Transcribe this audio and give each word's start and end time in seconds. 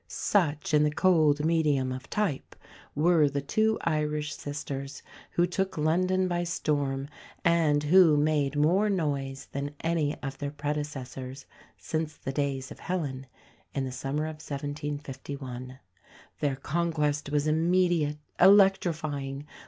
Such, 0.07 0.73
in 0.73 0.81
the 0.83 0.89
cold 0.89 1.45
medium 1.45 1.91
of 1.91 2.09
type, 2.09 2.55
were 2.95 3.29
the 3.29 3.39
two 3.39 3.77
Irish 3.81 4.33
sisters 4.35 5.03
who 5.33 5.45
took 5.45 5.77
London 5.77 6.27
by 6.27 6.43
storm, 6.43 7.07
and 7.45 7.83
who 7.83 8.17
"made 8.17 8.55
more 8.55 8.89
noise 8.89 9.47
than 9.51 9.75
any 9.81 10.17
of 10.23 10.39
their 10.39 10.49
predecessors 10.49 11.45
since 11.77 12.15
the 12.17 12.31
days 12.31 12.71
of 12.71 12.79
Helen," 12.79 13.27
in 13.75 13.85
the 13.85 13.91
summer 13.91 14.23
of 14.23 14.37
1751. 14.41 15.77
Their 16.39 16.55
conquest 16.55 17.29
was 17.29 17.45
immediate, 17.45 18.17
electrifying. 18.39 19.45